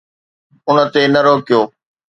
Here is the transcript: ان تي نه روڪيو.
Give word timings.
ان 0.69 0.77
تي 0.93 1.01
نه 1.13 1.21
روڪيو. 1.25 1.61